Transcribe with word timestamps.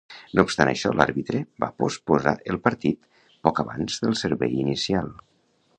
No 0.37 0.43
obstant 0.47 0.69
això, 0.69 0.93
l'àrbitre 1.01 1.41
va 1.65 1.69
posposar 1.83 2.33
el 2.55 2.59
partit 2.67 3.05
poc 3.49 3.63
abans 3.67 4.03
del 4.07 4.19
servei 4.23 4.59
inicial. 4.65 5.17